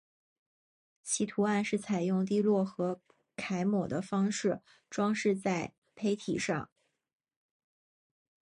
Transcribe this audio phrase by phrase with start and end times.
[1.03, 2.99] 其图案是采用滴落和
[3.37, 6.71] 揩抹的方法装饰在坯体上。